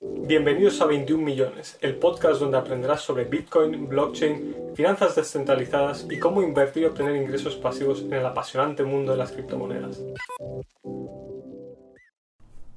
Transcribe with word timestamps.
Bienvenidos 0.00 0.80
a 0.80 0.86
21 0.86 1.24
millones, 1.24 1.78
el 1.80 1.96
podcast 1.96 2.40
donde 2.40 2.58
aprenderás 2.58 3.00
sobre 3.00 3.24
Bitcoin, 3.24 3.88
blockchain, 3.88 4.54
finanzas 4.74 5.14
descentralizadas 5.14 6.06
y 6.10 6.18
cómo 6.18 6.42
invertir 6.42 6.82
y 6.82 6.86
obtener 6.86 7.16
ingresos 7.16 7.54
pasivos 7.56 8.02
en 8.02 8.12
el 8.12 8.26
apasionante 8.26 8.82
mundo 8.82 9.12
de 9.12 9.18
las 9.18 9.32
criptomonedas. 9.32 10.02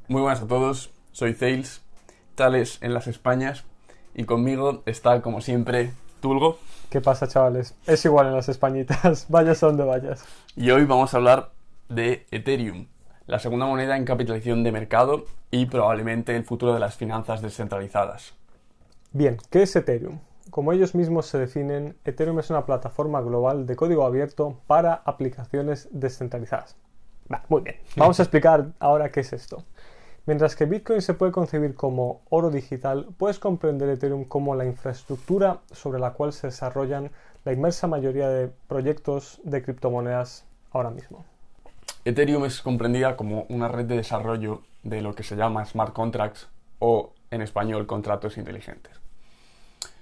Muy 0.08 0.22
buenas 0.22 0.42
a 0.42 0.48
todos, 0.48 0.92
soy 1.12 1.34
Thales, 1.34 1.82
Tales 2.36 2.78
en 2.82 2.94
las 2.94 3.08
Españas 3.08 3.64
y 4.14 4.26
conmigo 4.26 4.84
está 4.86 5.22
como 5.22 5.42
siempre 5.42 5.92
Tulgo. 6.22 6.60
¿Qué 6.90 7.02
pasa 7.02 7.28
chavales? 7.28 7.76
Es 7.86 8.04
igual 8.06 8.28
en 8.28 8.34
las 8.34 8.50
Españitas, 8.50 9.26
vayas 9.30 9.62
a 9.64 9.68
donde 9.68 9.84
vayas. 9.84 10.26
Y 10.56 10.72
hoy 10.72 10.86
vamos 10.86 11.14
a 11.14 11.18
hablar 11.18 11.52
de 11.90 12.26
Ethereum, 12.32 12.88
la 13.30 13.38
segunda 13.38 13.68
moneda 13.68 13.96
en 13.96 14.06
capitalización 14.06 14.64
de 14.64 14.72
mercado 14.72 15.26
y 15.52 15.68
probablemente 15.68 16.36
el 16.36 16.44
futuro 16.44 16.74
de 16.74 16.80
las 16.80 16.96
finanzas 16.96 17.44
descentralizadas. 17.44 18.34
Bien, 19.12 19.38
¿qué 19.52 19.62
es 19.62 19.76
Ethereum? 19.76 20.18
Como 20.50 20.74
ellos 20.74 20.96
mismos 20.96 21.28
se 21.28 21.38
definen, 21.38 21.96
Ethereum 22.06 22.40
es 22.40 22.50
una 22.50 22.66
plataforma 22.66 23.22
global 23.22 23.68
de 23.68 23.76
código 23.76 24.04
abierto 24.04 24.58
para 24.66 24.96
aplicaciones 25.06 25.88
descentralizadas. 25.92 26.76
muy 27.50 27.62
bien, 27.62 27.76
vamos 27.96 28.20
a 28.20 28.24
explicar 28.24 28.72
ahora 28.80 29.12
qué 29.12 29.20
es 29.20 29.32
esto. 29.32 29.64
Mientras 30.26 30.56
que 30.56 30.66
Bitcoin 30.66 31.04
se 31.04 31.14
puede 31.14 31.32
concebir 31.32 31.76
como 31.76 32.22
oro 32.32 32.50
digital, 32.50 33.10
puedes 33.16 33.38
comprender 33.38 33.90
Ethereum 33.90 34.26
como 34.26 34.56
la 34.56 34.66
infraestructura 34.66 35.60
sobre 35.72 36.00
la 36.00 36.14
cual 36.14 36.34
se 36.34 36.48
desarrollan 36.48 37.12
la 37.46 37.54
inmersa 37.54 37.86
mayoría 37.86 38.28
de 38.28 38.52
proyectos 38.68 39.40
de 39.44 39.62
criptomonedas 39.62 40.48
ahora 40.72 40.90
mismo. 40.90 41.26
Ethereum 42.06 42.46
es 42.46 42.62
comprendida 42.62 43.16
como 43.16 43.46
una 43.50 43.68
red 43.68 43.86
de 43.86 43.98
desarrollo 43.98 44.62
de 44.84 45.02
lo 45.02 45.16
que 45.16 45.24
se 45.24 45.36
llama 45.36 45.66
smart 45.66 45.94
contracts 45.94 46.48
o 46.80 47.14
en 47.30 47.42
español 47.42 47.86
contratos 47.86 48.38
inteligentes. 48.38 49.00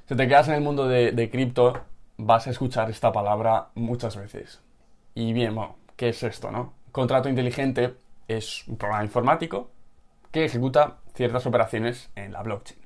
Si 0.07 0.15
te 0.15 0.27
quedas 0.27 0.47
en 0.47 0.53
el 0.53 0.61
mundo 0.61 0.87
de, 0.87 1.29
cripto, 1.31 1.81
vas 2.17 2.47
a 2.47 2.51
escuchar 2.51 2.89
esta 2.89 3.11
palabra 3.11 3.69
muchas 3.75 4.15
veces. 4.15 4.61
Y 5.15 5.33
bien, 5.33 5.57
¿qué 5.95 6.09
es 6.09 6.23
esto, 6.23 6.51
no? 6.51 6.73
Contrato 6.91 7.29
inteligente 7.29 7.95
es 8.27 8.67
un 8.67 8.77
programa 8.77 9.03
informático 9.03 9.69
que 10.31 10.45
ejecuta 10.45 10.97
ciertas 11.13 11.45
operaciones 11.45 12.09
en 12.15 12.31
la 12.31 12.43
blockchain. 12.43 12.79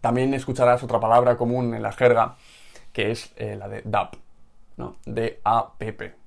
También 0.00 0.32
escucharás 0.32 0.82
otra 0.82 0.98
palabra 0.98 1.36
común 1.36 1.74
en 1.74 1.82
la 1.82 1.92
jerga 1.92 2.36
que 2.92 3.10
es 3.10 3.32
eh, 3.36 3.56
la 3.56 3.68
de 3.68 3.82
DApp, 3.84 4.14
¿no? 4.76 4.96
D-A-P-P. 5.04 6.19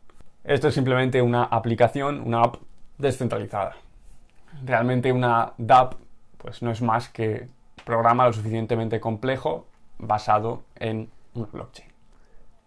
Esto 0.43 0.67
es 0.67 0.73
simplemente 0.73 1.21
una 1.21 1.45
aplicación, 1.45 2.19
una 2.19 2.41
app 2.41 2.55
descentralizada. 2.97 3.77
Realmente 4.65 5.13
una 5.13 5.53
DApp 5.57 5.93
pues 6.37 6.61
no 6.61 6.69
es 6.69 6.81
más 6.81 7.07
que 7.07 7.47
programa 7.85 8.27
lo 8.27 8.33
suficientemente 8.33 8.99
complejo 8.99 9.65
basado 9.99 10.63
en 10.75 11.09
una 11.33 11.47
blockchain. 11.47 11.89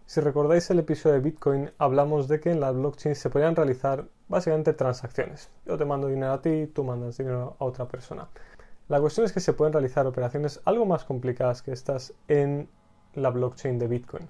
Si 0.07 0.21
recordáis 0.21 0.67
el 0.71 0.79
episodio 0.79 1.15
de 1.15 1.21
Bitcoin, 1.21 1.71
hablamos 1.77 2.27
de 2.27 2.39
que 2.39 2.49
en 2.49 2.61
la 2.61 2.71
blockchain 2.71 3.13
se 3.13 3.29
podían 3.29 3.55
realizar 3.55 4.05
básicamente 4.27 4.73
transacciones. 4.73 5.51
Yo 5.67 5.77
te 5.77 5.85
mando 5.85 6.07
dinero 6.07 6.33
a 6.33 6.41
ti, 6.41 6.65
tú 6.65 6.83
mandas 6.83 7.17
dinero 7.17 7.57
a 7.59 7.63
otra 7.63 7.87
persona. 7.87 8.27
La 8.87 8.99
cuestión 8.99 9.25
es 9.27 9.33
que 9.33 9.39
se 9.39 9.53
pueden 9.53 9.73
realizar 9.73 10.07
operaciones 10.07 10.61
algo 10.65 10.87
más 10.87 11.03
complicadas 11.03 11.61
que 11.61 11.73
estas 11.73 12.11
en 12.27 12.69
la 13.13 13.29
blockchain 13.29 13.77
de 13.77 13.87
Bitcoin. 13.87 14.27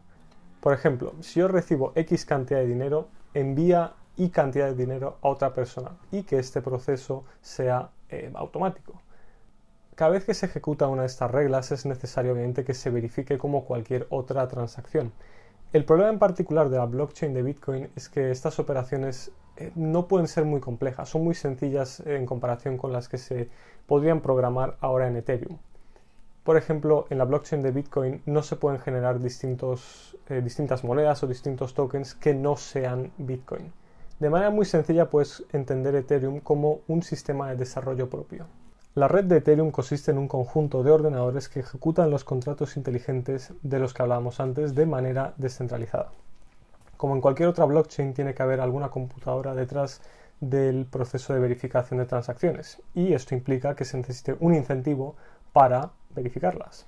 Por 0.60 0.74
ejemplo, 0.74 1.14
si 1.22 1.40
yo 1.40 1.48
recibo 1.48 1.94
X 1.96 2.26
cantidad 2.26 2.60
de 2.60 2.68
dinero, 2.68 3.08
envía 3.40 3.94
y 4.16 4.30
cantidad 4.30 4.66
de 4.66 4.76
dinero 4.76 5.18
a 5.22 5.30
otra 5.30 5.54
persona 5.54 5.92
y 6.12 6.24
que 6.24 6.40
este 6.40 6.62
proceso 6.62 7.24
sea 7.42 7.92
eh, 8.10 8.32
automático. 8.36 9.02
Cada 9.96 10.12
vez 10.12 10.26
que 10.26 10.34
se 10.34 10.46
ejecuta 10.46 10.88
una 10.88 11.02
de 11.02 11.08
estas 11.08 11.32
reglas 11.32 11.72
es 11.72 11.86
necesario 11.86 12.34
obviamente 12.34 12.64
que 12.64 12.74
se 12.74 12.90
verifique 12.90 13.38
como 13.38 13.66
cualquier 13.66 14.08
otra 14.10 14.48
transacción. 14.48 15.12
El 15.74 15.86
problema 15.86 16.10
en 16.10 16.20
particular 16.20 16.70
de 16.70 16.78
la 16.78 16.86
blockchain 16.86 17.34
de 17.34 17.44
Bitcoin 17.44 17.90
es 17.96 18.08
que 18.08 18.32
estas 18.32 18.60
operaciones 18.60 19.32
eh, 19.58 19.72
no 19.76 20.08
pueden 20.08 20.28
ser 20.28 20.46
muy 20.46 20.62
complejas, 20.62 21.10
son 21.10 21.24
muy 21.24 21.36
sencillas 21.36 22.00
en 22.02 22.26
comparación 22.26 22.78
con 22.78 22.94
las 22.94 23.10
que 23.10 23.18
se 23.18 23.50
podrían 23.86 24.22
programar 24.22 24.78
ahora 24.82 25.08
en 25.08 25.18
Ethereum. 25.18 25.58
Por 26.44 26.58
ejemplo, 26.58 27.08
en 27.10 27.18
la 27.18 27.26
blockchain 27.26 27.62
de 27.62 27.72
Bitcoin 27.72 28.22
no 28.26 28.44
se 28.44 28.56
pueden 28.56 28.80
generar 28.80 29.20
distintos, 29.20 30.17
eh, 30.30 30.42
distintas 30.42 30.84
monedas 30.84 31.24
o 31.24 31.28
distintos 31.28 31.74
tokens 31.74 32.14
que 32.14 32.34
no 32.34 32.58
sean 32.58 33.12
Bitcoin. 33.18 33.72
De 34.20 34.30
manera 34.30 34.50
muy 34.50 34.66
sencilla 34.66 35.10
puedes 35.10 35.44
entender 35.54 35.96
Ethereum 35.96 36.40
como 36.40 36.80
un 36.88 37.04
sistema 37.04 37.50
de 37.50 37.56
desarrollo 37.56 38.10
propio. 38.10 38.48
La 38.96 39.08
red 39.08 39.26
de 39.26 39.38
Ethereum 39.38 39.70
consiste 39.70 40.10
en 40.10 40.18
un 40.18 40.28
conjunto 40.28 40.82
de 40.82 40.90
ordenadores 40.90 41.50
que 41.50 41.60
ejecutan 41.60 42.10
los 42.10 42.24
contratos 42.24 42.78
inteligentes 42.78 43.54
de 43.62 43.78
los 43.78 43.94
que 43.94 44.02
hablábamos 44.02 44.40
antes 44.40 44.74
de 44.74 44.88
manera 44.88 45.36
descentralizada. 45.38 46.12
Como 46.98 47.14
en 47.14 47.22
cualquier 47.22 47.50
otra 47.50 47.66
blockchain 47.66 48.16
tiene 48.16 48.34
que 48.34 48.42
haber 48.42 48.60
alguna 48.60 48.90
computadora 48.90 49.54
detrás 49.54 50.02
del 50.40 50.88
proceso 50.88 51.34
de 51.34 51.40
verificación 51.40 52.00
de 52.00 52.08
transacciones 52.08 52.82
y 52.96 53.14
esto 53.14 53.36
implica 53.36 53.76
que 53.76 53.86
se 53.86 53.98
necesite 53.98 54.36
un 54.40 54.56
incentivo 54.56 55.16
para 55.54 55.92
verificarlas. 56.16 56.88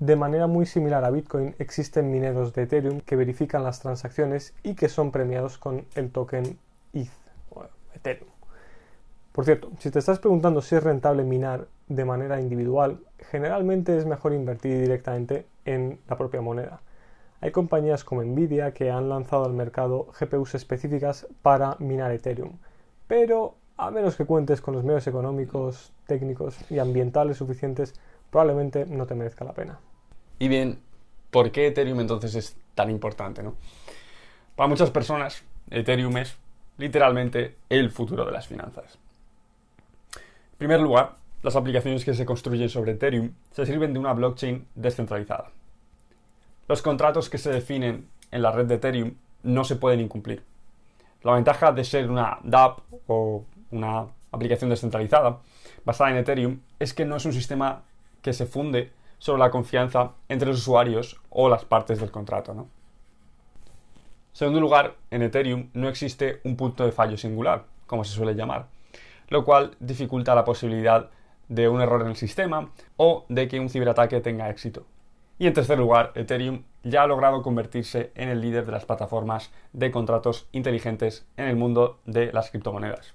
De 0.00 0.16
manera 0.16 0.46
muy 0.46 0.64
similar 0.64 1.04
a 1.04 1.10
Bitcoin, 1.10 1.54
existen 1.58 2.10
mineros 2.10 2.54
de 2.54 2.62
Ethereum 2.62 3.02
que 3.02 3.16
verifican 3.16 3.62
las 3.62 3.80
transacciones 3.80 4.54
y 4.62 4.74
que 4.74 4.88
son 4.88 5.12
premiados 5.12 5.58
con 5.58 5.84
el 5.94 6.10
token 6.10 6.58
ETH 6.94 7.10
o 7.50 7.64
Ethereum. 7.94 8.30
Por 9.32 9.44
cierto, 9.44 9.70
si 9.78 9.90
te 9.90 9.98
estás 9.98 10.18
preguntando 10.18 10.62
si 10.62 10.74
es 10.74 10.82
rentable 10.82 11.22
minar 11.22 11.68
de 11.88 12.06
manera 12.06 12.40
individual, 12.40 13.00
generalmente 13.30 13.94
es 13.98 14.06
mejor 14.06 14.32
invertir 14.32 14.80
directamente 14.80 15.44
en 15.66 15.98
la 16.08 16.16
propia 16.16 16.40
moneda. 16.40 16.80
Hay 17.42 17.50
compañías 17.50 18.02
como 18.02 18.22
Nvidia 18.24 18.72
que 18.72 18.90
han 18.90 19.10
lanzado 19.10 19.44
al 19.44 19.52
mercado 19.52 20.06
GPUs 20.18 20.54
específicas 20.54 21.26
para 21.42 21.76
minar 21.78 22.10
Ethereum, 22.10 22.52
pero 23.06 23.56
a 23.76 23.90
menos 23.90 24.16
que 24.16 24.24
cuentes 24.24 24.62
con 24.62 24.74
los 24.74 24.82
medios 24.82 25.06
económicos, 25.06 25.92
técnicos 26.06 26.56
y 26.70 26.78
ambientales 26.78 27.36
suficientes, 27.36 27.92
probablemente 28.30 28.86
no 28.86 29.06
te 29.06 29.14
merezca 29.14 29.44
la 29.44 29.52
pena. 29.52 29.78
Y 30.38 30.48
bien, 30.48 30.80
¿por 31.30 31.50
qué 31.50 31.66
Ethereum 31.66 32.00
entonces 32.00 32.34
es 32.34 32.56
tan 32.74 32.90
importante? 32.90 33.42
¿no? 33.42 33.54
Para 34.56 34.68
muchas 34.68 34.90
personas, 34.90 35.42
Ethereum 35.70 36.16
es 36.16 36.36
literalmente 36.78 37.56
el 37.68 37.90
futuro 37.90 38.24
de 38.24 38.32
las 38.32 38.46
finanzas. 38.46 38.98
En 40.14 40.58
primer 40.58 40.80
lugar, 40.80 41.16
las 41.42 41.56
aplicaciones 41.56 42.04
que 42.04 42.14
se 42.14 42.26
construyen 42.26 42.68
sobre 42.68 42.92
Ethereum 42.92 43.32
se 43.50 43.66
sirven 43.66 43.92
de 43.92 43.98
una 43.98 44.12
blockchain 44.12 44.66
descentralizada. 44.74 45.50
Los 46.68 46.82
contratos 46.82 47.30
que 47.30 47.38
se 47.38 47.50
definen 47.50 48.08
en 48.30 48.42
la 48.42 48.52
red 48.52 48.66
de 48.66 48.74
Ethereum 48.76 49.14
no 49.42 49.64
se 49.64 49.76
pueden 49.76 50.00
incumplir. 50.00 50.42
La 51.22 51.32
ventaja 51.34 51.72
de 51.72 51.84
ser 51.84 52.10
una 52.10 52.38
DApp 52.42 52.80
o 53.06 53.44
una 53.70 54.06
aplicación 54.32 54.70
descentralizada 54.70 55.38
basada 55.84 56.10
en 56.10 56.16
Ethereum 56.18 56.60
es 56.78 56.94
que 56.94 57.04
no 57.04 57.16
es 57.16 57.24
un 57.24 57.32
sistema 57.32 57.82
que 58.22 58.32
se 58.32 58.46
funde 58.46 58.92
sobre 59.18 59.40
la 59.40 59.50
confianza 59.50 60.12
entre 60.28 60.48
los 60.48 60.58
usuarios 60.58 61.20
o 61.28 61.48
las 61.48 61.64
partes 61.64 62.00
del 62.00 62.10
contrato. 62.10 62.54
¿no? 62.54 62.68
Segundo 64.32 64.60
lugar, 64.60 64.96
en 65.10 65.22
Ethereum 65.22 65.70
no 65.74 65.88
existe 65.88 66.40
un 66.44 66.56
punto 66.56 66.84
de 66.84 66.92
fallo 66.92 67.16
singular, 67.16 67.64
como 67.86 68.04
se 68.04 68.14
suele 68.14 68.34
llamar, 68.34 68.66
lo 69.28 69.44
cual 69.44 69.76
dificulta 69.80 70.34
la 70.34 70.44
posibilidad 70.44 71.10
de 71.48 71.68
un 71.68 71.80
error 71.80 72.02
en 72.02 72.08
el 72.08 72.16
sistema 72.16 72.70
o 72.96 73.26
de 73.28 73.48
que 73.48 73.60
un 73.60 73.68
ciberataque 73.68 74.20
tenga 74.20 74.48
éxito. 74.48 74.86
Y 75.38 75.46
en 75.46 75.52
tercer 75.52 75.78
lugar, 75.78 76.12
Ethereum 76.14 76.62
ya 76.84 77.02
ha 77.02 77.06
logrado 77.06 77.42
convertirse 77.42 78.12
en 78.14 78.28
el 78.28 78.40
líder 78.40 78.66
de 78.66 78.72
las 78.72 78.84
plataformas 78.84 79.50
de 79.72 79.90
contratos 79.90 80.46
inteligentes 80.52 81.26
en 81.36 81.46
el 81.46 81.56
mundo 81.56 81.98
de 82.06 82.32
las 82.32 82.50
criptomonedas. 82.50 83.14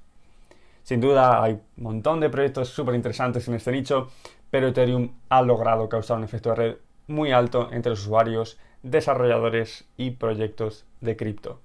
Sin 0.84 1.02
duda 1.02 1.42
hay 1.42 1.54
un 1.78 1.84
montón 1.84 2.20
de 2.20 2.30
proyectos 2.30 2.70
súper 2.70 2.94
interesantes 2.94 3.48
en 3.48 3.56
este 3.56 3.72
nicho, 3.72 4.10
pero 4.56 4.70
Ethereum 4.70 5.10
ha 5.28 5.42
logrado 5.42 5.90
causar 5.90 6.16
un 6.16 6.24
efecto 6.24 6.48
de 6.52 6.56
red 6.56 6.76
muy 7.08 7.34
alto 7.34 7.68
entre 7.74 7.90
los 7.90 8.04
usuarios, 8.04 8.58
desarrolladores 8.84 9.84
y 9.98 10.12
proyectos 10.12 10.86
de 11.02 11.18
cripto. 11.18 11.60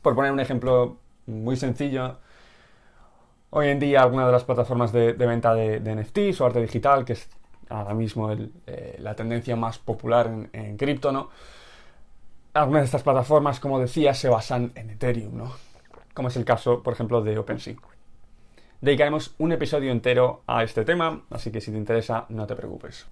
Por 0.00 0.14
poner 0.14 0.30
un 0.30 0.38
ejemplo 0.38 0.98
muy 1.26 1.56
sencillo, 1.56 2.18
hoy 3.50 3.70
en 3.70 3.80
día 3.80 4.02
algunas 4.02 4.26
de 4.26 4.32
las 4.32 4.44
plataformas 4.44 4.92
de, 4.92 5.14
venta 5.14 5.52
de, 5.52 5.80
NFTs 5.80 6.40
o 6.40 6.46
arte 6.46 6.60
digital, 6.60 7.04
que 7.04 7.14
es 7.14 7.28
ahora 7.68 7.94
mismo 7.94 8.30
eh, 8.68 8.96
la 9.00 9.16
tendencia 9.16 9.56
más 9.56 9.80
popular 9.80 10.28
en, 10.28 10.48
en 10.52 10.76
cripto, 10.76 11.10
¿no? 11.10 11.30
Algunas 12.54 12.82
de 12.82 12.86
estas 12.86 13.02
plataformas, 13.02 13.58
como 13.58 13.80
decía, 13.80 14.14
se 14.14 14.28
basan 14.28 14.70
en 14.76 14.90
Ethereum, 14.90 15.36
¿no? 15.36 15.54
Como 16.14 16.28
es 16.28 16.36
el 16.36 16.44
caso, 16.44 16.84
por 16.84 16.92
ejemplo, 16.92 17.20
de 17.20 17.36
OpenSea 17.36 17.74
dedicaremos 18.80 19.34
un 19.38 19.52
episodio 19.52 19.92
entero 19.92 20.42
a 20.46 20.62
este 20.62 20.84
tema, 20.84 21.24
así 21.30 21.50
que 21.50 21.60
si 21.60 21.70
te 21.70 21.76
interesa, 21.76 22.26
no 22.30 22.46
te 22.46 22.56
preocupes. 22.56 23.06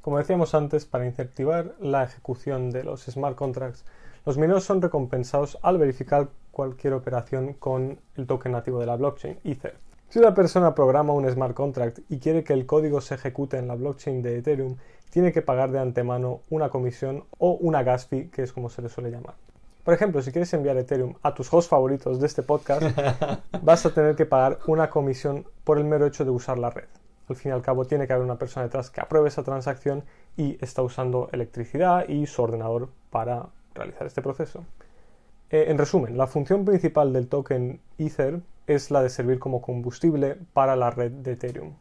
Como 0.00 0.18
decíamos 0.18 0.54
antes, 0.54 0.86
para 0.86 1.06
incentivar 1.06 1.74
la 1.80 2.04
ejecución 2.04 2.70
de 2.70 2.84
los 2.84 3.02
smart 3.02 3.36
contracts, 3.36 3.84
los 4.24 4.38
mineros 4.38 4.64
son 4.64 4.80
recompensados 4.80 5.58
al 5.62 5.78
verificar 5.78 6.28
cualquier 6.50 6.92
operación 6.92 7.54
con 7.54 8.00
el 8.16 8.26
token 8.26 8.52
nativo 8.52 8.78
de 8.80 8.86
la 8.86 8.96
blockchain, 8.96 9.38
Ether. 9.44 9.76
Si 10.08 10.18
una 10.18 10.34
persona 10.34 10.74
programa 10.74 11.12
un 11.12 11.28
smart 11.28 11.54
contract 11.54 11.98
y 12.08 12.18
quiere 12.18 12.42
que 12.42 12.52
el 12.52 12.64
código 12.64 13.00
se 13.00 13.16
ejecute 13.16 13.58
en 13.58 13.68
la 13.68 13.74
blockchain 13.74 14.22
de 14.22 14.38
Ethereum, 14.38 14.76
tiene 15.10 15.32
que 15.32 15.42
pagar 15.42 15.70
de 15.70 15.80
antemano 15.80 16.40
una 16.48 16.68
comisión 16.68 17.24
o 17.38 17.52
una 17.52 17.82
gas 17.82 18.06
fee, 18.06 18.30
que 18.30 18.42
es 18.42 18.52
como 18.52 18.70
se 18.70 18.82
le 18.82 18.88
suele 18.88 19.10
llamar. 19.10 19.34
Por 19.88 19.94
ejemplo, 19.94 20.20
si 20.20 20.32
quieres 20.32 20.52
enviar 20.52 20.76
Ethereum 20.76 21.14
a 21.22 21.32
tus 21.32 21.50
hosts 21.50 21.70
favoritos 21.70 22.20
de 22.20 22.26
este 22.26 22.42
podcast, 22.42 22.82
vas 23.62 23.86
a 23.86 23.94
tener 23.94 24.16
que 24.16 24.26
pagar 24.26 24.58
una 24.66 24.90
comisión 24.90 25.46
por 25.64 25.78
el 25.78 25.84
mero 25.84 26.04
hecho 26.04 26.26
de 26.26 26.30
usar 26.30 26.58
la 26.58 26.68
red. 26.68 26.88
Al 27.26 27.36
fin 27.36 27.52
y 27.52 27.54
al 27.54 27.62
cabo, 27.62 27.86
tiene 27.86 28.06
que 28.06 28.12
haber 28.12 28.22
una 28.22 28.36
persona 28.36 28.64
detrás 28.64 28.90
que 28.90 29.00
apruebe 29.00 29.28
esa 29.28 29.44
transacción 29.44 30.04
y 30.36 30.62
está 30.62 30.82
usando 30.82 31.30
electricidad 31.32 32.06
y 32.06 32.26
su 32.26 32.42
ordenador 32.42 32.90
para 33.08 33.46
realizar 33.74 34.06
este 34.06 34.20
proceso. 34.20 34.66
Eh, 35.48 35.64
en 35.68 35.78
resumen, 35.78 36.18
la 36.18 36.26
función 36.26 36.66
principal 36.66 37.14
del 37.14 37.28
token 37.28 37.80
Ether 37.96 38.42
es 38.66 38.90
la 38.90 39.02
de 39.02 39.08
servir 39.08 39.38
como 39.38 39.62
combustible 39.62 40.36
para 40.52 40.76
la 40.76 40.90
red 40.90 41.12
de 41.12 41.32
Ethereum. 41.32 41.72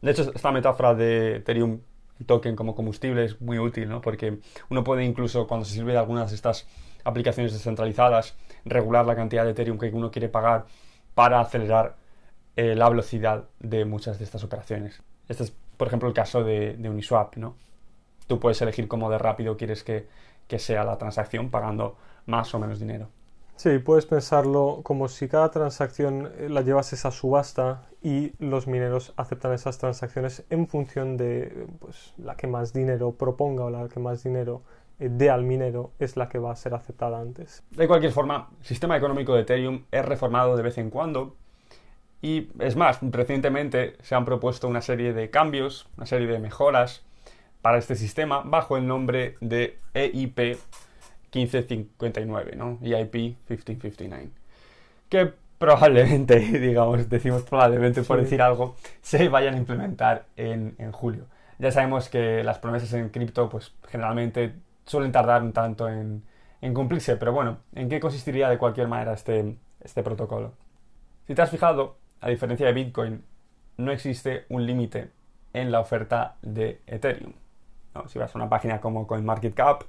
De 0.00 0.12
hecho, 0.12 0.30
esta 0.32 0.52
metáfora 0.52 0.94
de 0.94 1.38
Ethereum 1.38 1.80
token 2.26 2.56
como 2.56 2.74
combustible 2.74 3.24
es 3.24 3.40
muy 3.40 3.58
útil, 3.58 3.88
¿no? 3.88 4.00
Porque 4.00 4.38
uno 4.70 4.84
puede 4.84 5.04
incluso, 5.04 5.46
cuando 5.46 5.64
se 5.66 5.74
sirve 5.74 5.92
de 5.92 5.98
algunas 5.98 6.30
de 6.30 6.36
estas 6.36 6.66
aplicaciones 7.04 7.52
descentralizadas, 7.52 8.36
regular 8.64 9.06
la 9.06 9.16
cantidad 9.16 9.44
de 9.44 9.50
Ethereum 9.50 9.78
que 9.78 9.88
uno 9.88 10.10
quiere 10.10 10.28
pagar 10.28 10.66
para 11.14 11.40
acelerar 11.40 11.96
eh, 12.56 12.74
la 12.74 12.88
velocidad 12.88 13.44
de 13.60 13.84
muchas 13.84 14.18
de 14.18 14.24
estas 14.24 14.44
operaciones. 14.44 15.02
Este 15.28 15.44
es, 15.44 15.52
por 15.76 15.88
ejemplo, 15.88 16.08
el 16.08 16.14
caso 16.14 16.44
de, 16.44 16.76
Uniswap, 16.78 17.36
¿no? 17.36 17.56
Tú 18.26 18.38
puedes 18.38 18.60
elegir 18.62 18.88
cómo 18.88 19.10
de 19.10 19.18
rápido 19.18 19.56
quieres 19.56 19.82
que, 19.82 20.06
que 20.46 20.58
sea 20.58 20.84
la 20.84 20.96
transacción 20.98 21.50
pagando 21.50 21.96
más 22.26 22.54
o 22.54 22.58
menos 22.58 22.78
dinero. 22.78 23.08
Sí, 23.56 23.78
puedes 23.78 24.06
pensarlo 24.06 24.80
como 24.82 25.08
si 25.08 25.28
cada 25.28 25.50
transacción 25.50 26.32
eh, 26.38 26.48
la 26.48 26.62
llevases 26.62 27.04
a 27.04 27.10
subasta 27.10 27.82
y 28.02 28.32
los 28.38 28.66
mineros 28.66 29.12
aceptan 29.16 29.52
esas 29.52 29.78
transacciones 29.78 30.44
en 30.50 30.66
función 30.66 31.16
de 31.16 31.66
pues, 31.78 32.14
la 32.18 32.36
que 32.36 32.46
más 32.46 32.72
dinero 32.72 33.12
proponga 33.12 33.64
o 33.64 33.70
la 33.70 33.88
que 33.88 34.00
más 34.00 34.24
dinero 34.24 34.62
eh, 34.98 35.08
dé 35.10 35.30
al 35.30 35.44
minero 35.44 35.92
es 35.98 36.16
la 36.16 36.28
que 36.28 36.38
va 36.38 36.52
a 36.52 36.56
ser 36.56 36.74
aceptada 36.74 37.20
antes. 37.20 37.62
De 37.70 37.86
cualquier 37.86 38.12
forma, 38.12 38.50
el 38.60 38.66
sistema 38.66 38.96
económico 38.96 39.34
de 39.34 39.42
Ethereum 39.42 39.84
es 39.90 40.04
reformado 40.04 40.56
de 40.56 40.62
vez 40.62 40.78
en 40.78 40.90
cuando 40.90 41.36
y 42.22 42.48
es 42.60 42.76
más, 42.76 42.98
recientemente 43.02 43.96
se 44.02 44.14
han 44.14 44.24
propuesto 44.24 44.68
una 44.68 44.80
serie 44.80 45.12
de 45.12 45.30
cambios, 45.30 45.88
una 45.96 46.06
serie 46.06 46.28
de 46.28 46.38
mejoras 46.38 47.02
para 47.62 47.78
este 47.78 47.96
sistema 47.96 48.42
bajo 48.44 48.76
el 48.76 48.86
nombre 48.86 49.36
de 49.40 49.78
EIP 49.94 50.38
1559, 51.34 52.56
¿no? 52.56 52.78
EIP 52.82 53.14
1559. 53.14 54.30
Que 55.08 55.32
probablemente, 55.62 56.40
digamos, 56.58 57.08
decimos 57.08 57.42
probablemente 57.42 58.02
por 58.02 58.20
decir 58.20 58.42
algo, 58.42 58.74
se 59.00 59.28
vayan 59.28 59.54
a 59.54 59.58
implementar 59.58 60.26
en, 60.36 60.74
en 60.78 60.90
julio. 60.90 61.26
Ya 61.60 61.70
sabemos 61.70 62.08
que 62.08 62.42
las 62.42 62.58
promesas 62.58 62.92
en 62.94 63.10
cripto, 63.10 63.48
pues 63.48 63.72
generalmente 63.88 64.56
suelen 64.84 65.12
tardar 65.12 65.40
un 65.40 65.52
tanto 65.52 65.88
en, 65.88 66.24
cumplirse, 66.74 67.14
pero 67.16 67.32
bueno, 67.32 67.58
¿en 67.76 67.88
qué 67.88 68.00
consistiría 68.00 68.48
de 68.48 68.58
cualquier 68.58 68.88
manera 68.88 69.12
este, 69.12 69.56
este 69.80 70.02
protocolo? 70.02 70.52
Si 71.28 71.34
te 71.36 71.42
has 71.42 71.50
fijado, 71.50 71.96
a 72.20 72.28
diferencia 72.28 72.66
de 72.66 72.72
Bitcoin, 72.72 73.24
no 73.76 73.92
existe 73.92 74.46
un 74.48 74.66
límite 74.66 75.10
en 75.52 75.70
la 75.70 75.78
oferta 75.78 76.34
de 76.42 76.80
Ethereum. 76.88 77.34
Si 78.08 78.18
vas 78.18 78.34
a 78.34 78.38
una 78.38 78.48
página 78.48 78.80
como 78.80 79.06
CoinMarketCap 79.06 79.82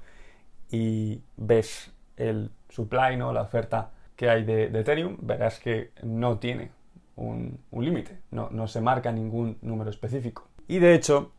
y 0.69 1.19
ves 1.35 1.91
el 2.15 2.51
supply, 2.69 3.17
¿no? 3.17 3.33
la 3.33 3.41
oferta 3.41 3.89
que 4.15 4.29
hay 4.29 4.43
de, 4.43 4.65
Ethereum, 4.65 5.17
verás 5.21 5.59
que 5.59 5.91
no 6.03 6.39
tiene 6.39 6.71
un, 7.15 7.59
límite, 7.71 8.19
no, 8.31 8.49
no 8.51 8.67
se 8.67 8.81
marca 8.81 9.11
ningún 9.11 9.57
número 9.61 9.89
específico. 9.89 10.47
Y 10.67 10.79
de 10.79 10.95
hecho, 10.95 11.31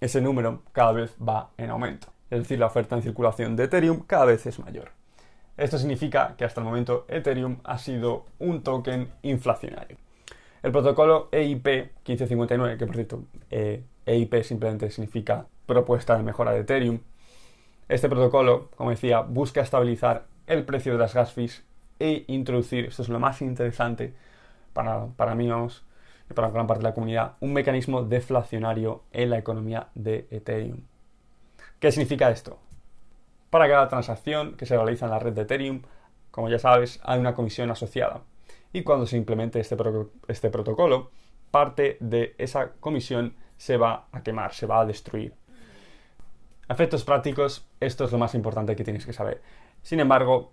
ese 0.00 0.20
número 0.20 0.62
cada 0.72 0.92
vez 0.92 1.14
va 1.20 1.50
en 1.56 1.70
aumento 1.70 2.08
es 2.30 2.38
decir, 2.38 2.58
la 2.58 2.66
oferta 2.66 2.94
en 2.94 3.02
circulación 3.02 3.56
de 3.56 3.64
Ethereum 3.64 4.04
cada 4.06 4.24
vez 4.24 4.46
es 4.46 4.58
mayor. 4.60 4.92
Esto 5.56 5.78
significa 5.78 6.34
que 6.38 6.44
hasta 6.44 6.60
el 6.60 6.64
momento 6.64 7.04
Ethereum 7.08 7.58
ha 7.64 7.76
sido 7.76 8.26
un 8.38 8.62
token 8.62 9.10
inflacionario. 9.22 9.98
El 10.62 10.72
protocolo 10.72 11.28
EIP 11.32 11.66
1559, 11.66 12.78
que 12.78 12.86
por 12.86 12.94
cierto, 12.94 13.24
EIP 13.50 14.34
eh, 14.34 14.38
e 14.38 14.44
simplemente 14.44 14.90
significa 14.90 15.46
propuesta 15.66 16.16
de 16.16 16.22
mejora 16.22 16.52
de 16.52 16.60
Ethereum, 16.60 17.00
este 17.88 18.08
protocolo, 18.08 18.70
como 18.76 18.90
decía, 18.90 19.20
busca 19.20 19.60
estabilizar 19.60 20.26
el 20.46 20.64
precio 20.64 20.92
de 20.92 20.98
las 20.98 21.14
gas 21.14 21.32
fees 21.32 21.64
e 22.00 22.24
introducir, 22.26 22.86
esto 22.86 23.02
es 23.02 23.08
lo 23.08 23.20
más 23.20 23.40
interesante 23.42 24.14
para, 24.72 25.06
para 25.06 25.34
mí, 25.36 25.48
vamos, 25.48 25.84
y 26.28 26.34
para 26.34 26.50
gran 26.50 26.66
parte 26.66 26.82
de 26.82 26.88
la 26.88 26.94
comunidad, 26.94 27.34
un 27.40 27.52
mecanismo 27.52 28.02
deflacionario 28.02 29.04
en 29.12 29.30
la 29.30 29.38
economía 29.38 29.88
de 29.94 30.26
Ethereum. 30.30 30.80
¿Qué 31.78 31.92
significa 31.92 32.30
esto? 32.30 32.58
Para 33.50 33.68
cada 33.68 33.88
transacción 33.88 34.56
que 34.56 34.66
se 34.66 34.76
realiza 34.76 35.06
en 35.06 35.12
la 35.12 35.18
red 35.18 35.32
de 35.32 35.42
Ethereum, 35.42 35.82
como 36.30 36.48
ya 36.48 36.58
sabes, 36.58 37.00
hay 37.02 37.18
una 37.18 37.34
comisión 37.34 37.70
asociada. 37.70 38.22
Y 38.72 38.82
cuando 38.82 39.06
se 39.06 39.16
implemente 39.16 39.58
este, 39.58 39.76
este 40.28 40.50
protocolo, 40.50 41.10
parte 41.50 41.96
de 42.00 42.34
esa 42.38 42.72
comisión 42.78 43.34
se 43.56 43.76
va 43.76 44.06
a 44.12 44.22
quemar, 44.22 44.54
se 44.54 44.66
va 44.66 44.80
a 44.80 44.86
destruir. 44.86 45.34
Efectos 46.68 47.02
prácticos, 47.02 47.66
esto 47.80 48.04
es 48.04 48.12
lo 48.12 48.18
más 48.18 48.34
importante 48.36 48.76
que 48.76 48.84
tienes 48.84 49.04
que 49.04 49.12
saber. 49.12 49.42
Sin 49.82 49.98
embargo, 49.98 50.52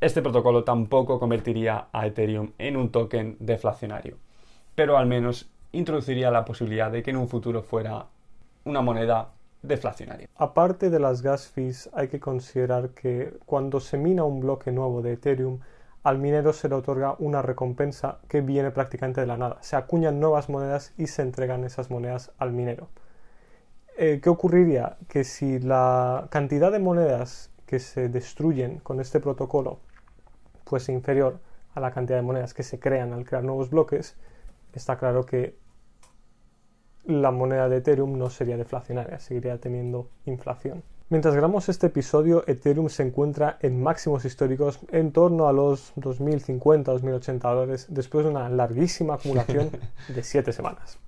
este 0.00 0.22
protocolo 0.22 0.62
tampoco 0.62 1.18
convertiría 1.18 1.88
a 1.92 2.06
Ethereum 2.06 2.52
en 2.58 2.76
un 2.76 2.90
token 2.92 3.36
deflacionario, 3.40 4.16
pero 4.76 4.96
al 4.96 5.06
menos 5.06 5.50
introduciría 5.72 6.30
la 6.30 6.44
posibilidad 6.44 6.90
de 6.90 7.02
que 7.02 7.10
en 7.10 7.16
un 7.16 7.28
futuro 7.28 7.62
fuera 7.62 8.06
una 8.64 8.80
moneda 8.80 9.32
deflacionaria. 9.62 10.28
Aparte 10.36 10.90
de 10.90 11.00
las 11.00 11.22
gas 11.22 11.48
fees, 11.48 11.90
hay 11.92 12.06
que 12.06 12.20
considerar 12.20 12.90
que 12.90 13.34
cuando 13.44 13.80
se 13.80 13.98
mina 13.98 14.22
un 14.22 14.38
bloque 14.38 14.70
nuevo 14.70 15.02
de 15.02 15.14
Ethereum, 15.14 15.58
al 16.04 16.18
minero 16.18 16.52
se 16.52 16.68
le 16.68 16.76
otorga 16.76 17.16
una 17.18 17.42
recompensa 17.42 18.18
que 18.28 18.40
viene 18.40 18.70
prácticamente 18.70 19.20
de 19.20 19.26
la 19.26 19.36
nada. 19.36 19.58
Se 19.62 19.74
acuñan 19.74 20.20
nuevas 20.20 20.48
monedas 20.48 20.94
y 20.96 21.08
se 21.08 21.22
entregan 21.22 21.64
esas 21.64 21.90
monedas 21.90 22.30
al 22.38 22.52
minero. 22.52 22.88
Eh, 23.96 24.20
¿Qué 24.22 24.30
ocurriría? 24.30 24.96
Que 25.08 25.24
si 25.24 25.58
la 25.58 26.28
cantidad 26.30 26.70
de 26.70 26.78
monedas 26.78 27.50
que 27.66 27.80
se 27.80 28.08
destruyen 28.08 28.78
con 28.78 29.00
este 29.00 29.18
protocolo 29.18 29.80
fuese 30.68 30.92
inferior 30.92 31.40
a 31.74 31.80
la 31.80 31.90
cantidad 31.90 32.18
de 32.18 32.22
monedas 32.22 32.54
que 32.54 32.62
se 32.62 32.78
crean 32.78 33.12
al 33.12 33.24
crear 33.24 33.42
nuevos 33.42 33.70
bloques, 33.70 34.16
está 34.72 34.98
claro 34.98 35.24
que 35.24 35.56
la 37.04 37.30
moneda 37.30 37.68
de 37.68 37.78
Ethereum 37.78 38.18
no 38.18 38.28
sería 38.28 38.56
deflacionaria, 38.56 39.18
seguiría 39.18 39.58
teniendo 39.58 40.10
inflación. 40.26 40.82
Mientras 41.08 41.34
grabamos 41.34 41.70
este 41.70 41.86
episodio, 41.86 42.44
Ethereum 42.46 42.90
se 42.90 43.02
encuentra 43.02 43.56
en 43.62 43.82
máximos 43.82 44.26
históricos 44.26 44.80
en 44.92 45.10
torno 45.12 45.48
a 45.48 45.54
los 45.54 45.94
2.050-2.080 45.96 47.38
dólares 47.40 47.86
después 47.88 48.26
de 48.26 48.30
una 48.30 48.50
larguísima 48.50 49.14
acumulación 49.14 49.70
de 50.14 50.22
7 50.22 50.52
semanas. 50.52 50.98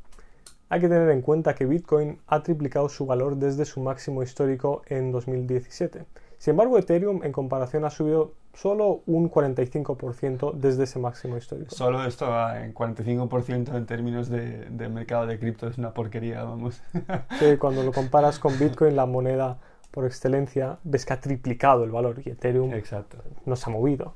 Hay 0.71 0.81
que 0.81 0.88
tener 0.88 1.11
en 1.11 1.21
cuenta 1.21 1.55
que 1.55 1.67
Bitcoin 1.67 2.19
ha 2.29 2.43
triplicado 2.43 2.88
su 2.88 3.05
valor 3.05 3.37
desde 3.37 3.67
su 3.67 3.81
máximo 3.81 4.23
histórico 4.23 4.83
en 4.87 5.12
2017 5.12 6.07
sin 6.40 6.52
embargo, 6.52 6.78
Ethereum 6.78 7.23
en 7.23 7.32
comparación 7.32 7.85
ha 7.85 7.90
subido 7.90 8.32
solo 8.54 9.02
un 9.04 9.30
45% 9.30 10.54
desde 10.54 10.85
ese 10.85 10.99
máximo 10.99 11.37
histórico. 11.37 11.75
Solo 11.75 12.02
esto 12.02 12.25
en 12.56 12.73
45% 12.73 13.76
en 13.76 13.85
términos 13.85 14.30
de, 14.30 14.88
mercado 14.88 15.26
de 15.26 15.38
cripto 15.38 15.68
es 15.68 15.76
una 15.76 15.92
porquería, 15.92 16.42
vamos. 16.42 16.80
Sí, 17.38 17.59
cuando 17.59 17.82
lo 17.82 17.92
comparas 17.92 18.38
con 18.38 18.59
Bitcoin, 18.59 18.97
la 18.97 19.04
moneda 19.04 19.59
por 19.90 20.06
excelencia, 20.06 20.78
ves 20.82 21.04
que 21.04 21.12
ha 21.12 21.20
triplicado 21.20 21.85
el 21.85 21.90
valor 21.90 22.23
y 22.25 22.30
Ethereum 22.30 22.73
Exacto. 22.73 23.18
no 23.44 23.54
se 23.54 23.68
ha 23.68 23.73
movido. 23.75 24.14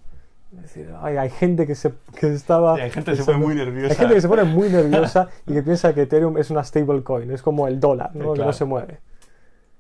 Es 0.56 0.62
decir, 0.62 0.94
hay, 1.02 1.28
gente 1.28 1.66
que, 1.66 1.74
se, 1.74 1.92
que 2.18 2.32
estaba... 2.32 2.76
hay 2.76 2.90
gente 2.90 3.10
que 3.10 3.18
se 3.18 3.24
pone 3.24 3.36
muy 3.36 3.54
nerviosa. 3.54 3.92
Hay 3.92 3.98
gente 3.98 4.14
que 4.14 4.20
se 4.22 4.28
pone 4.28 4.44
muy 4.44 4.70
nerviosa 4.70 5.28
y 5.46 5.52
que 5.52 5.62
piensa 5.62 5.94
que 5.94 6.02
Ethereum 6.02 6.38
es 6.38 6.48
una 6.48 6.64
stablecoin, 6.64 7.30
es 7.32 7.42
como 7.42 7.68
el 7.68 7.80
dólar, 7.80 8.16
¿no? 8.16 8.32
que 8.32 8.40
no 8.40 8.52
se 8.54 8.64
mueve. 8.64 9.00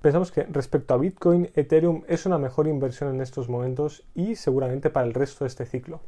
Pensamos 0.04 0.30
que 0.30 0.42
respecto 0.42 0.92
a 0.92 0.98
Bitcoin, 0.98 1.50
Ethereum 1.54 2.02
es 2.08 2.26
una 2.26 2.36
mejor 2.36 2.68
inversión 2.68 3.14
en 3.14 3.22
estos 3.22 3.48
momentos 3.48 4.04
y 4.14 4.36
seguramente 4.36 4.90
para 4.90 5.06
el 5.06 5.14
resto 5.14 5.44
de 5.44 5.48
este 5.48 5.64
ciclo. 5.64 6.02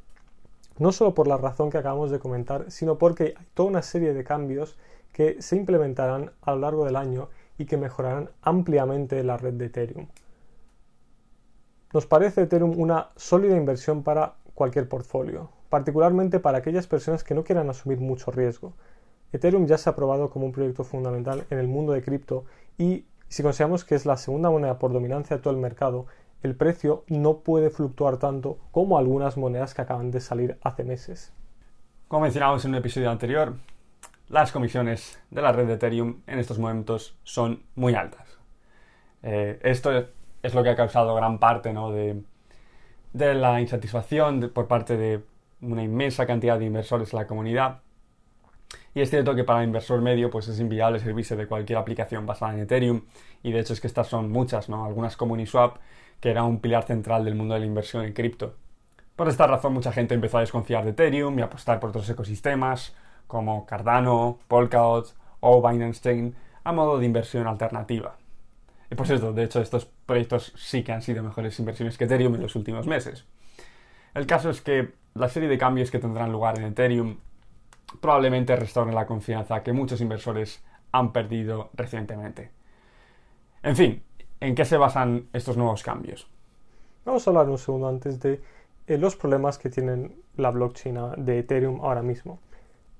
No 0.78 0.92
solo 0.92 1.14
por 1.14 1.26
la 1.26 1.38
razón 1.38 1.70
que 1.70 1.78
acabamos 1.78 2.10
de 2.10 2.18
comentar, 2.18 2.70
sino 2.70 2.98
porque 2.98 3.24
hay 3.38 3.46
toda 3.54 3.70
una 3.70 3.80
serie 3.80 4.12
de 4.12 4.22
cambios 4.22 4.76
que 5.14 5.40
se 5.40 5.56
implementarán 5.56 6.32
a 6.42 6.52
lo 6.52 6.58
largo 6.58 6.84
del 6.84 6.94
año 6.94 7.30
y 7.56 7.64
que 7.64 7.78
mejorarán 7.78 8.28
ampliamente 8.42 9.24
la 9.24 9.38
red 9.38 9.54
de 9.54 9.64
Ethereum. 9.64 10.08
Nos 11.94 12.04
parece 12.04 12.42
Ethereum 12.42 12.78
una 12.78 13.08
sólida 13.16 13.56
inversión 13.56 14.02
para 14.02 14.34
cualquier 14.52 14.90
portfolio, 14.90 15.48
particularmente 15.70 16.38
para 16.38 16.58
aquellas 16.58 16.86
personas 16.86 17.24
que 17.24 17.34
no 17.34 17.44
quieran 17.44 17.70
asumir 17.70 18.00
mucho 18.00 18.30
riesgo. 18.30 18.74
Ethereum 19.32 19.64
ya 19.64 19.78
se 19.78 19.88
ha 19.88 19.96
probado 19.96 20.28
como 20.28 20.44
un 20.44 20.52
proyecto 20.52 20.84
fundamental 20.84 21.46
en 21.48 21.58
el 21.58 21.66
mundo 21.66 21.94
de 21.94 22.02
cripto 22.02 22.44
y 22.76 23.06
si 23.28 23.42
consideramos 23.42 23.85
que 23.85 23.95
es 23.95 24.06
la 24.06 24.16
segunda 24.16 24.50
moneda 24.50 24.78
por 24.78 24.92
dominancia 24.92 25.37
de 25.37 25.42
todo 25.42 25.54
el 25.54 25.61
mercado, 25.61 26.06
el 26.42 26.54
precio 26.54 27.04
no 27.09 27.38
puede 27.38 27.71
fluctuar 27.71 28.18
tanto 28.18 28.59
como 28.71 28.99
algunas 28.99 29.37
monedas 29.37 29.75
que 29.75 29.83
acaban 29.83 30.11
de 30.11 30.21
salir 30.21 30.59
hace 30.62 30.85
meses. 30.85 31.33
Como 32.09 32.23
mencionamos 32.23 32.64
en 32.64 32.71
un 32.71 32.76
episodio 32.76 33.11
anterior, 33.11 33.54
las 34.28 34.52
comisiones 34.52 35.21
de 35.30 35.42
la 35.42 35.52
red 35.52 35.66
de 35.66 35.75
Ethereum 35.75 36.21
en 36.26 36.38
estos 36.38 36.59
momentos 36.59 37.16
son 37.25 37.62
muy 37.75 37.95
altas. 37.95 38.38
Eh, 39.23 39.59
esto 39.62 39.90
es 40.42 40.54
lo 40.54 40.62
que 40.62 40.71
ha 40.71 40.76
causado 40.76 41.14
gran 41.14 41.38
parte 41.38 41.73
de, 41.73 42.23
la 43.12 43.61
insatisfacción 43.61 44.50
por 44.54 44.68
parte 44.68 44.97
de 44.97 45.23
una 45.62 45.83
inmensa 45.83 46.26
cantidad 46.26 46.59
de 46.59 46.66
inversores 46.66 47.12
en 47.12 47.18
la 47.18 47.26
comunidad. 47.26 47.80
Y 48.96 49.02
es 49.02 49.10
cierto 49.10 49.34
que 49.34 49.44
para 49.44 49.60
el 49.60 49.66
inversor 49.66 50.00
medio 50.00 50.30
pues 50.30 50.48
es 50.48 50.58
inviable 50.58 50.98
servirse 50.98 51.36
de 51.36 51.46
cualquier 51.46 51.78
aplicación 51.78 52.24
basada 52.24 52.54
en 52.54 52.60
Ethereum. 52.60 53.02
Y 53.42 53.52
de 53.52 53.60
hecho 53.60 53.74
es 53.74 53.80
que 53.82 53.88
estas 53.88 54.06
son 54.06 54.32
muchas, 54.32 54.70
¿no? 54.70 54.86
Algunas 54.86 55.18
como 55.18 55.34
Uniswap, 55.34 55.76
que 56.18 56.30
era 56.30 56.44
un 56.44 56.60
pilar 56.60 56.84
central 56.84 57.22
del 57.26 57.34
mundo 57.34 57.52
de 57.52 57.60
la 57.60 57.66
inversión 57.66 58.06
en 58.06 58.14
cripto. 58.14 58.54
Por 59.14 59.28
esta 59.28 59.46
razón 59.46 59.74
mucha 59.74 59.92
gente 59.92 60.14
empezó 60.14 60.38
a 60.38 60.40
desconfiar 60.40 60.84
de 60.84 60.92
Ethereum 60.92 61.38
y 61.38 61.42
a 61.42 61.44
apostar 61.44 61.78
por 61.78 61.90
otros 61.90 62.08
ecosistemas 62.08 62.96
como 63.26 63.66
Cardano, 63.66 64.38
Polkadot 64.48 65.14
o 65.40 65.60
Binance 65.68 66.00
Chain 66.00 66.34
a 66.64 66.72
modo 66.72 66.98
de 66.98 67.04
inversión 67.04 67.46
alternativa. 67.46 68.16
Y 68.90 68.94
por 68.94 69.06
cierto, 69.06 69.34
de 69.34 69.44
hecho 69.44 69.60
estos 69.60 69.84
proyectos 70.06 70.54
sí 70.56 70.82
que 70.82 70.92
han 70.92 71.02
sido 71.02 71.22
mejores 71.22 71.58
inversiones 71.58 71.98
que 71.98 72.04
Ethereum 72.04 72.36
en 72.36 72.40
los 72.40 72.56
últimos 72.56 72.86
meses. 72.86 73.26
El 74.14 74.24
caso 74.24 74.48
es 74.48 74.62
que 74.62 74.94
la 75.12 75.28
serie 75.28 75.50
de 75.50 75.58
cambios 75.58 75.90
que 75.90 75.98
tendrán 75.98 76.32
lugar 76.32 76.58
en 76.58 76.64
Ethereum 76.64 77.18
probablemente 78.00 78.56
restauren 78.56 78.94
la 78.94 79.06
confianza 79.06 79.62
que 79.62 79.72
muchos 79.72 80.00
inversores 80.00 80.62
han 80.92 81.12
perdido 81.12 81.70
recientemente. 81.74 82.50
En 83.62 83.76
fin, 83.76 84.02
¿en 84.40 84.54
qué 84.54 84.64
se 84.64 84.76
basan 84.76 85.28
estos 85.32 85.56
nuevos 85.56 85.82
cambios? 85.82 86.28
Vamos 87.04 87.26
a 87.26 87.30
hablar 87.30 87.48
un 87.48 87.58
segundo 87.58 87.88
antes 87.88 88.20
de 88.20 88.40
eh, 88.86 88.98
los 88.98 89.16
problemas 89.16 89.58
que 89.58 89.70
tienen 89.70 90.22
la 90.36 90.50
blockchain 90.50 90.98
de 91.18 91.40
Ethereum 91.40 91.80
ahora 91.80 92.02
mismo. 92.02 92.40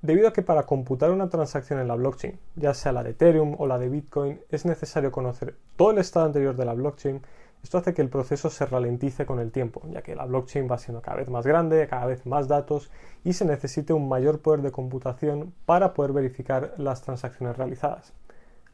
Debido 0.01 0.27
a 0.27 0.33
que 0.33 0.43
para 0.43 0.63
computar 0.63 1.11
una 1.11 1.29
transacción 1.29 1.79
en 1.79 1.87
la 1.87 1.95
blockchain, 1.95 2.39
ya 2.55 2.73
sea 2.73 2.91
la 2.91 3.03
de 3.03 3.11
Ethereum 3.11 3.55
o 3.57 3.65
la 3.65 3.79
de 3.79 3.89
Bitcoin, 3.89 4.39
es 4.49 4.65
necesario 4.65 5.11
conocer 5.11 5.55
todo 5.75 5.91
el 5.91 5.97
estado 5.97 6.27
anterior 6.27 6.55
de 6.55 6.65
la 6.65 6.73
blockchain, 6.73 7.21
esto 7.67 7.79
hace 7.79 7.93
que 7.93 8.01
el 8.01 8.07
proceso 8.07 8.49
se 8.49 8.65
ralentice 8.65 9.25
con 9.25 9.41
el 9.41 9.51
tiempo, 9.51 9.81
ya 9.89 10.01
que 10.01 10.15
la 10.15 10.23
blockchain 10.23 10.71
va 10.71 10.77
siendo 10.77 11.01
cada 11.01 11.17
vez 11.17 11.27
más 11.27 11.45
grande, 11.45 11.85
cada 11.89 12.05
vez 12.05 12.25
más 12.25 12.47
datos 12.47 12.89
y 13.25 13.33
se 13.33 13.43
necesite 13.43 13.91
un 13.91 14.07
mayor 14.07 14.39
poder 14.39 14.61
de 14.61 14.71
computación 14.71 15.53
para 15.65 15.93
poder 15.93 16.13
verificar 16.13 16.75
las 16.77 17.01
transacciones 17.01 17.57
realizadas. 17.57 18.13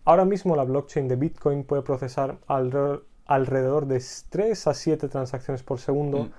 Ahora 0.06 0.26
mismo 0.26 0.56
la 0.56 0.64
blockchain 0.64 1.08
de 1.08 1.16
Bitcoin 1.16 1.64
puede 1.64 1.82
procesar 1.82 2.38
alrededor 2.46 3.88
de 3.88 4.04
3 4.30 4.68
a 4.68 4.74
7 4.76 5.08
transacciones 5.08 5.64
por 5.64 5.80
segundo, 5.80 6.26
mm. 6.26 6.32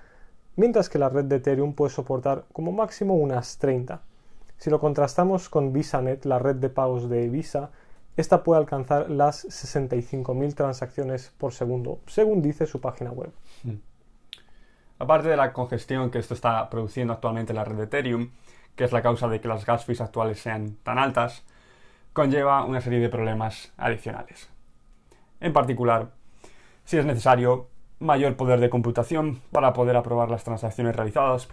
mientras 0.54 0.88
que 0.88 1.00
la 1.00 1.08
red 1.08 1.24
de 1.24 1.36
Ethereum 1.36 1.74
puede 1.74 1.90
soportar 1.90 2.44
como 2.52 2.70
máximo 2.70 3.16
unas 3.16 3.58
30. 3.58 4.00
Si 4.58 4.70
lo 4.70 4.78
contrastamos 4.78 5.48
con 5.48 5.72
VisaNet, 5.72 6.24
la 6.24 6.38
red 6.38 6.54
de 6.54 6.70
pagos 6.70 7.08
de 7.08 7.28
Visa, 7.28 7.72
esta 8.16 8.42
puede 8.42 8.60
alcanzar 8.60 9.10
las 9.10 9.44
65.000 9.46 10.54
transacciones 10.54 11.32
por 11.36 11.52
segundo, 11.52 12.00
según 12.06 12.42
dice 12.42 12.66
su 12.66 12.80
página 12.80 13.10
web. 13.10 13.32
Hmm. 13.62 13.76
Aparte 14.98 15.28
de 15.28 15.36
la 15.36 15.52
congestión 15.52 16.10
que 16.10 16.18
esto 16.18 16.34
está 16.34 16.70
produciendo 16.70 17.12
actualmente 17.12 17.52
en 17.52 17.56
la 17.56 17.64
red 17.64 17.76
de 17.76 17.84
Ethereum, 17.84 18.30
que 18.76 18.84
es 18.84 18.92
la 18.92 19.02
causa 19.02 19.28
de 19.28 19.40
que 19.40 19.48
las 19.48 19.66
gas 19.66 19.84
fees 19.84 20.00
actuales 20.00 20.40
sean 20.40 20.76
tan 20.82 20.98
altas, 20.98 21.44
conlleva 22.12 22.64
una 22.64 22.80
serie 22.80 23.00
de 23.00 23.08
problemas 23.08 23.72
adicionales. 23.76 24.48
En 25.40 25.52
particular, 25.52 26.12
si 26.84 26.96
es 26.96 27.04
necesario 27.04 27.68
mayor 27.98 28.36
poder 28.36 28.60
de 28.60 28.70
computación 28.70 29.40
para 29.50 29.72
poder 29.72 29.96
aprobar 29.96 30.30
las 30.30 30.44
transacciones 30.44 30.94
realizadas, 30.94 31.48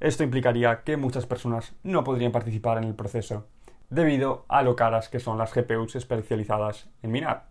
esto 0.00 0.22
implicaría 0.22 0.82
que 0.84 0.96
muchas 0.96 1.26
personas 1.26 1.74
no 1.82 2.04
podrían 2.04 2.30
participar 2.30 2.78
en 2.78 2.84
el 2.84 2.94
proceso, 2.94 3.46
debido 3.90 4.44
a 4.48 4.62
lo 4.62 4.76
caras 4.76 5.08
que 5.08 5.20
son 5.20 5.38
las 5.38 5.52
GPUs 5.54 5.96
especializadas 5.96 6.88
en 7.02 7.10
minar. 7.10 7.46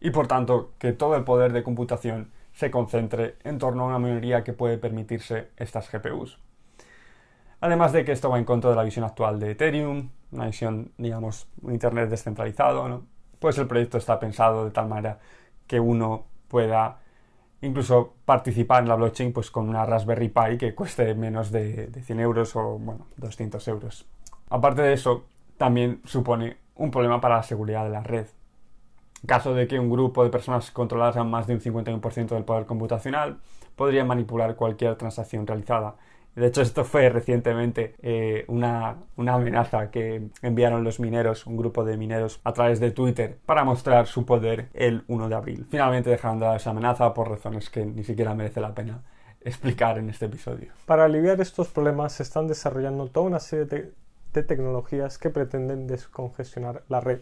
Y 0.00 0.10
por 0.10 0.28
tanto, 0.28 0.72
que 0.78 0.92
todo 0.92 1.16
el 1.16 1.24
poder 1.24 1.52
de 1.52 1.62
computación 1.62 2.30
se 2.52 2.70
concentre 2.70 3.36
en 3.44 3.58
torno 3.58 3.84
a 3.84 3.86
una 3.86 3.98
minoría 3.98 4.44
que 4.44 4.52
puede 4.52 4.78
permitirse 4.78 5.48
estas 5.56 5.90
GPUs. 5.90 6.38
Además 7.60 7.92
de 7.92 8.04
que 8.04 8.12
esto 8.12 8.30
va 8.30 8.38
en 8.38 8.44
contra 8.44 8.70
de 8.70 8.76
la 8.76 8.84
visión 8.84 9.04
actual 9.04 9.40
de 9.40 9.52
Ethereum, 9.52 10.10
una 10.30 10.46
visión, 10.46 10.92
digamos, 10.96 11.48
un 11.62 11.72
Internet 11.72 12.08
descentralizado, 12.08 13.02
pues 13.38 13.58
el 13.58 13.66
proyecto 13.66 13.98
está 13.98 14.18
pensado 14.20 14.64
de 14.64 14.70
tal 14.70 14.88
manera 14.88 15.18
que 15.66 15.80
uno 15.80 16.26
pueda 16.48 16.98
incluso 17.60 18.14
participar 18.24 18.82
en 18.82 18.88
la 18.88 18.94
blockchain 18.94 19.32
pues 19.32 19.50
con 19.50 19.68
una 19.68 19.84
Raspberry 19.84 20.28
Pi 20.28 20.58
que 20.58 20.74
cueste 20.74 21.14
menos 21.14 21.50
de, 21.50 21.90
100 22.04 22.20
euros 22.20 22.54
o 22.56 22.78
bueno, 22.78 23.06
200 23.16 23.66
euros. 23.68 24.06
Aparte 24.50 24.82
de 24.82 24.92
eso, 24.92 25.24
también 25.56 26.00
supone 26.04 26.58
un 26.74 26.90
problema 26.90 27.20
para 27.20 27.36
la 27.36 27.42
seguridad 27.42 27.84
de 27.84 27.90
la 27.90 28.02
red. 28.02 28.26
En 29.22 29.26
caso 29.26 29.54
de 29.54 29.66
que 29.66 29.80
un 29.80 29.90
grupo 29.90 30.22
de 30.22 30.30
personas 30.30 30.70
controlaran 30.70 31.28
más 31.28 31.46
de 31.46 31.54
un 31.54 31.60
51% 31.60 32.28
del 32.28 32.44
poder 32.44 32.66
computacional, 32.66 33.38
podrían 33.76 34.06
manipular 34.06 34.54
cualquier 34.56 34.96
transacción 34.96 35.46
realizada 35.46 35.96
de 36.38 36.46
hecho, 36.46 36.62
esto 36.62 36.84
fue 36.84 37.08
recientemente 37.08 37.96
eh, 38.00 38.44
una, 38.46 38.96
amenaza 39.16 39.90
que 39.90 40.28
enviaron 40.40 40.84
los 40.84 41.00
mineros, 41.00 41.46
un 41.46 41.56
grupo 41.56 41.84
de 41.84 41.96
mineros, 41.96 42.40
a 42.44 42.52
través 42.52 42.78
de 42.78 42.92
Twitter 42.92 43.38
para 43.44 43.64
mostrar 43.64 44.06
su 44.06 44.24
poder 44.24 44.68
el 44.72 45.02
1 45.08 45.28
de 45.28 45.34
abril. 45.34 45.66
Finalmente 45.68 46.10
dejaron 46.10 46.38
de 46.38 46.54
esa 46.54 46.70
amenaza 46.70 47.12
por 47.12 47.28
razones 47.28 47.68
que 47.70 47.84
ni 47.84 48.04
siquiera 48.04 48.34
merece 48.34 48.60
la 48.60 48.72
pena 48.72 49.02
explicar 49.40 49.98
en 49.98 50.10
este 50.10 50.26
episodio. 50.26 50.70
Para 50.86 51.06
aliviar 51.06 51.40
estos 51.40 51.68
problemas 51.68 52.12
se 52.12 52.22
están 52.22 52.46
desarrollando 52.46 53.08
toda 53.08 53.26
una 53.26 53.40
serie 53.40 53.64
de 53.64 53.92
tecnologías 54.32 55.18
que 55.18 55.30
pretenden 55.30 55.86
descongestionar 55.86 56.82
la 56.88 57.00
red. 57.00 57.20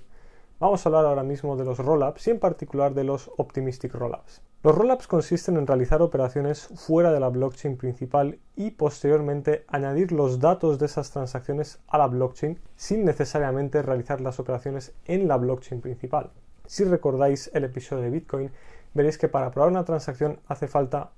Vamos 0.58 0.84
a 0.84 0.88
hablar 0.88 1.04
ahora 1.04 1.22
mismo 1.22 1.56
de 1.56 1.64
los 1.64 1.78
rollups 1.78 2.28
y 2.28 2.30
en 2.30 2.38
particular 2.38 2.94
de 2.94 3.04
los 3.04 3.30
optimistic 3.36 3.94
rollups. 3.94 4.40
Los 4.62 4.74
rollups 4.74 5.06
consisten 5.06 5.58
en 5.58 5.66
realizar 5.66 6.02
operaciones 6.02 6.66
fuera 6.74 7.12
de 7.12 7.20
la 7.20 7.28
blockchain 7.28 7.76
principal 7.76 8.38
y 8.56 8.70
posteriormente 8.70 9.64
añadir 9.68 10.12
los 10.12 10.40
datos 10.40 10.78
de 10.78 10.86
esas 10.86 11.10
transacciones 11.10 11.78
a 11.88 11.98
la 11.98 12.06
blockchain 12.06 12.58
sin 12.74 13.04
necesariamente 13.04 13.82
realizar 13.82 14.20
las 14.20 14.40
operaciones 14.40 14.94
en 15.04 15.28
la 15.28 15.36
blockchain 15.36 15.80
principal. 15.80 16.30
Si 16.66 16.84
recordáis 16.84 17.50
el 17.54 17.64
episodio 17.64 18.04
de 18.04 18.10
Bitcoin, 18.10 18.50
veréis 18.94 19.18
que 19.18 19.28
para 19.28 19.50
probar 19.50 19.70
una 19.70 19.84
transacción 19.84 20.40
hace 20.48 20.68
falta 20.68 21.10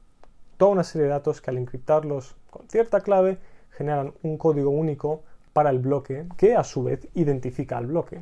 toda 0.57 0.73
una 0.73 0.85
serie 0.85 1.04
de 1.04 1.12
datos 1.12 1.40
que 1.40 1.50
al 1.50 1.59
encriptarlos 1.59 2.37
con 2.50 2.68
cierta 2.68 3.00
clave 3.00 3.38
generan 3.71 4.12
un 4.23 4.37
código 4.37 4.71
único 4.71 5.23
para 5.58 5.70
el 5.70 5.80
bloque 5.80 6.28
que 6.36 6.54
a 6.54 6.62
su 6.62 6.84
vez 6.84 7.08
identifica 7.14 7.78
al 7.78 7.86
bloque. 7.86 8.20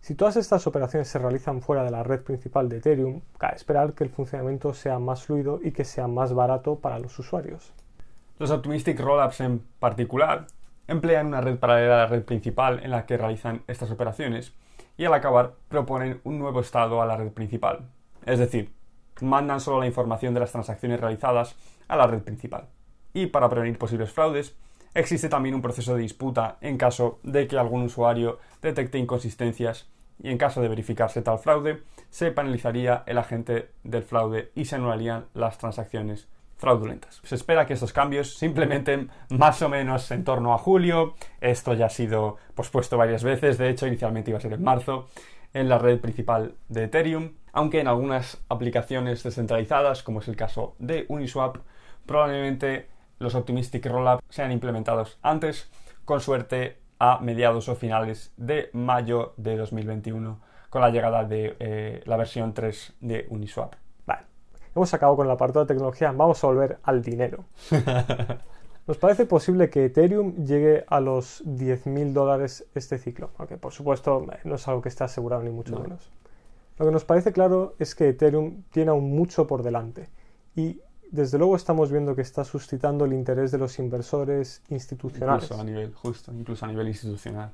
Si 0.00 0.14
todas 0.14 0.36
estas 0.36 0.64
operaciones 0.68 1.08
se 1.08 1.18
realizan 1.18 1.60
fuera 1.60 1.82
de 1.82 1.90
la 1.90 2.04
red 2.04 2.22
principal 2.22 2.68
de 2.68 2.76
Ethereum, 2.76 3.20
cabe 3.36 3.56
esperar 3.56 3.94
que 3.94 4.04
el 4.04 4.10
funcionamiento 4.10 4.72
sea 4.72 5.00
más 5.00 5.24
fluido 5.24 5.58
y 5.60 5.72
que 5.72 5.84
sea 5.84 6.06
más 6.06 6.32
barato 6.32 6.78
para 6.78 7.00
los 7.00 7.18
usuarios. 7.18 7.72
Los 8.38 8.52
Optimistic 8.52 9.00
Rollups 9.00 9.40
en 9.40 9.58
particular 9.80 10.46
emplean 10.86 11.26
una 11.26 11.40
red 11.40 11.58
paralela 11.58 11.94
a 11.94 11.98
la 11.98 12.06
red 12.06 12.22
principal 12.22 12.78
en 12.84 12.92
la 12.92 13.06
que 13.06 13.16
realizan 13.16 13.62
estas 13.66 13.90
operaciones 13.90 14.54
y 14.96 15.04
al 15.04 15.14
acabar 15.14 15.54
proponen 15.66 16.20
un 16.22 16.38
nuevo 16.38 16.60
estado 16.60 17.02
a 17.02 17.06
la 17.06 17.16
red 17.16 17.32
principal. 17.32 17.88
Es 18.24 18.38
decir, 18.38 18.72
mandan 19.20 19.60
solo 19.60 19.80
la 19.80 19.88
información 19.88 20.32
de 20.32 20.38
las 20.38 20.52
transacciones 20.52 21.00
realizadas 21.00 21.56
a 21.88 21.96
la 21.96 22.06
red 22.06 22.22
principal. 22.22 22.68
Y 23.14 23.26
para 23.26 23.48
prevenir 23.48 23.78
posibles 23.78 24.12
fraudes, 24.12 24.54
existe 24.98 25.28
también 25.28 25.54
un 25.54 25.62
proceso 25.62 25.94
de 25.94 26.02
disputa 26.02 26.58
en 26.60 26.76
caso 26.76 27.18
de 27.22 27.46
que 27.46 27.58
algún 27.58 27.82
usuario 27.82 28.38
detecte 28.62 28.98
inconsistencias 28.98 29.88
y 30.22 30.30
en 30.30 30.38
caso 30.38 30.60
de 30.60 30.68
verificarse 30.68 31.22
tal 31.22 31.38
fraude, 31.38 31.82
se 32.10 32.30
penalizaría 32.32 33.04
el 33.06 33.18
agente 33.18 33.70
del 33.84 34.02
fraude 34.02 34.50
y 34.54 34.64
se 34.64 34.76
anularían 34.76 35.26
las 35.34 35.58
transacciones 35.58 36.28
fraudulentas. 36.56 37.20
Se 37.22 37.36
espera 37.36 37.66
que 37.66 37.74
estos 37.74 37.92
cambios 37.92 38.36
se 38.36 38.46
implementen 38.46 39.10
más 39.30 39.62
o 39.62 39.68
menos 39.68 40.10
en 40.10 40.24
torno 40.24 40.52
a 40.52 40.58
julio. 40.58 41.14
Esto 41.40 41.74
ya 41.74 41.86
ha 41.86 41.90
sido 41.90 42.36
pospuesto 42.54 42.96
varias 42.98 43.22
veces, 43.22 43.58
de 43.58 43.70
hecho 43.70 43.86
inicialmente 43.86 44.30
iba 44.30 44.38
a 44.38 44.42
ser 44.42 44.52
en 44.52 44.64
marzo 44.64 45.08
en 45.54 45.68
la 45.68 45.78
red 45.78 46.00
principal 46.00 46.54
de 46.68 46.84
Ethereum, 46.84 47.34
aunque 47.52 47.80
en 47.80 47.88
algunas 47.88 48.38
aplicaciones 48.48 49.22
descentralizadas, 49.22 50.02
como 50.02 50.20
es 50.20 50.28
el 50.28 50.36
caso 50.36 50.74
de 50.78 51.06
Uniswap, 51.08 51.58
probablemente 52.06 52.88
los 53.18 53.34
Optimistic 53.34 53.86
Rollup 53.86 54.20
sean 54.28 54.52
implementados 54.52 55.18
antes, 55.22 55.70
con 56.04 56.20
suerte 56.20 56.78
a 56.98 57.18
mediados 57.20 57.68
o 57.68 57.76
finales 57.76 58.32
de 58.36 58.70
mayo 58.72 59.34
de 59.36 59.56
2021, 59.56 60.40
con 60.70 60.82
la 60.82 60.90
llegada 60.90 61.24
de 61.24 61.56
eh, 61.58 62.02
la 62.06 62.16
versión 62.16 62.54
3 62.54 62.94
de 63.00 63.26
Uniswap. 63.30 63.74
Vale, 64.06 64.22
hemos 64.74 64.92
acabado 64.94 65.16
con 65.16 65.26
el 65.26 65.32
apartado 65.32 65.64
de 65.64 65.74
tecnología, 65.74 66.12
vamos 66.12 66.42
a 66.42 66.46
volver 66.46 66.78
al 66.82 67.02
dinero. 67.02 67.44
Nos 68.88 68.96
parece 68.96 69.26
posible 69.26 69.68
que 69.68 69.84
Ethereum 69.84 70.46
llegue 70.46 70.84
a 70.88 70.98
los 71.00 71.44
10.000 71.44 72.14
dólares 72.14 72.66
este 72.74 72.96
ciclo, 72.96 73.30
aunque 73.36 73.58
por 73.58 73.74
supuesto 73.74 74.24
no 74.44 74.54
es 74.54 74.66
algo 74.66 74.80
que 74.80 74.88
esté 74.88 75.04
asegurado 75.04 75.42
ni 75.42 75.50
mucho 75.50 75.78
menos. 75.78 76.10
Lo 76.78 76.86
que 76.86 76.92
nos 76.92 77.04
parece 77.04 77.32
claro 77.32 77.74
es 77.78 77.94
que 77.94 78.08
Ethereum 78.08 78.62
tiene 78.70 78.90
aún 78.90 79.14
mucho 79.14 79.46
por 79.46 79.62
delante 79.62 80.08
y 80.56 80.80
desde 81.10 81.38
luego 81.38 81.56
estamos 81.56 81.90
viendo 81.90 82.14
que 82.14 82.22
está 82.22 82.44
suscitando 82.44 83.04
el 83.04 83.12
interés 83.12 83.50
de 83.52 83.58
los 83.58 83.78
inversores 83.78 84.62
institucionales. 84.68 85.44
Incluso 85.44 85.60
a 85.60 85.64
nivel, 85.64 85.94
justo, 85.94 86.32
incluso 86.32 86.64
a 86.64 86.68
nivel 86.68 86.88
institucional. 86.88 87.50